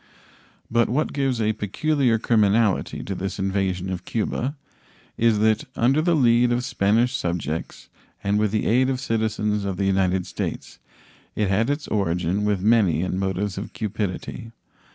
But 0.71 0.89
what 0.89 1.13
gives 1.13 1.39
a 1.39 1.53
peculiar 1.53 2.17
criminality 2.17 3.03
to 3.03 3.13
this 3.13 3.37
invasion 3.37 3.91
of 3.91 4.03
Cuba 4.03 4.55
is 5.15 5.37
that, 5.37 5.65
under 5.75 6.01
the 6.01 6.15
lead 6.15 6.51
of 6.51 6.65
Spanish 6.65 7.15
subjects 7.15 7.87
and 8.23 8.39
with 8.39 8.49
the 8.49 8.65
aid 8.65 8.89
of 8.89 8.99
citizens 8.99 9.63
of 9.63 9.77
the 9.77 9.85
United 9.85 10.25
States, 10.25 10.79
it 11.35 11.49
had 11.49 11.69
its 11.69 11.87
origin 11.87 12.45
with 12.45 12.61
many 12.63 13.01
in 13.01 13.19
motives 13.19 13.59
of 13.59 13.73
cupidity. 13.73 14.49